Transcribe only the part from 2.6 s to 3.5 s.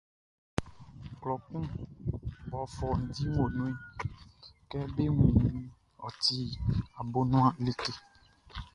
fɔundi o